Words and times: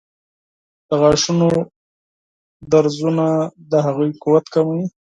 د 0.87 0.89
غاښونو 1.01 1.49
درزونه 2.71 3.25
د 3.71 3.73
هغوی 3.85 4.09
قوت 4.23 4.45
کموي. 4.53 4.83